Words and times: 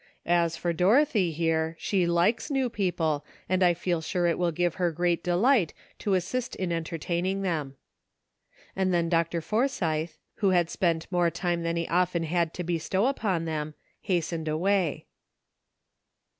As 0.25 0.57
for 0.57 0.73
Dorothy, 0.73 1.29
here, 1.31 1.75
she 1.77 2.07
likes 2.07 2.49
new 2.49 2.71
people, 2.71 3.23
and 3.47 3.61
I 3.61 3.75
feel 3.75 4.01
sure 4.01 4.25
it 4.25 4.39
will 4.39 4.49
give 4.51 4.73
her 4.81 4.91
great 4.91 5.23
delight 5.23 5.75
to 5.99 6.15
assist 6.15 6.55
in 6.55 6.71
entertain 6.71 7.23
ing 7.23 7.43
them." 7.43 7.75
And 8.75 8.91
then 8.91 9.09
Dr. 9.09 9.41
Forsythe, 9.41 10.13
who 10.37 10.49
had 10.49 10.71
spent 10.71 11.05
more 11.11 11.29
time 11.29 11.61
than 11.61 11.75
he 11.75 11.87
often 11.87 12.23
had 12.23 12.51
to 12.55 12.63
bestow 12.63 13.05
upon 13.05 13.45
them, 13.45 13.75
hastened 14.01 14.47
away. 14.47 15.05